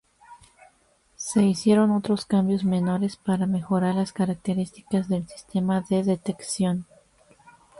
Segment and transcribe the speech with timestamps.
[1.15, 6.87] Se hicieron otros cambios menores para mejorar las características del sistema de detección.